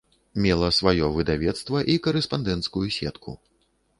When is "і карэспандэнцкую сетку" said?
1.95-3.37